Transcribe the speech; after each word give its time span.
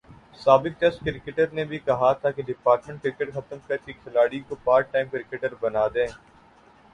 سابق 0.35 0.79
test 0.79 1.03
cricketer 1.05 1.51
نے 1.53 1.63
بھی 1.65 1.79
کہا 1.79 2.11
تھا 2.13 2.31
کہ 2.31 2.43
ڈپارٹمنٹ 2.43 3.03
کرکٹ 3.03 3.33
ختم 3.33 3.57
کر 3.67 3.77
کے 3.85 3.93
کھلاڑیوں 3.93 4.49
کو 4.49 4.55
پارٹ 4.63 4.91
ٹائم 4.91 5.07
کرکٹر 5.11 5.53
بنادیا 5.61 6.03
ہے۔ 6.05 6.19